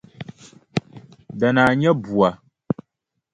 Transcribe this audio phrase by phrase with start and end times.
[1.39, 2.29] Danaa nya bua.